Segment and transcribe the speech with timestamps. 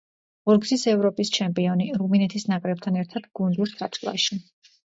[0.53, 4.43] ორგზის ევროპის ჩემპიონი რუმინეთის ნაკრებთან ერთად გუნდურ ჩათვლაში.